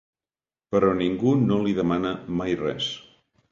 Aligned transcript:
Però 0.75 0.89
ningú 1.01 1.35
no 1.43 1.61
li 1.67 1.77
demana 1.83 2.17
mai 2.41 2.59
res. 2.65 2.91